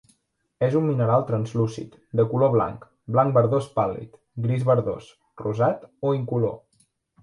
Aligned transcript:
És 0.67 0.77
un 0.79 0.83
mineral 0.91 1.25
translúcid, 1.27 1.99
de 2.21 2.25
color 2.33 2.53
blanc, 2.57 2.89
blanc 3.19 3.39
verdós 3.39 3.71
pàl·lid, 3.79 4.21
gris 4.49 4.69
verdós, 4.75 5.15
rosat 5.47 5.91
o 6.13 6.21
incolor. 6.23 6.63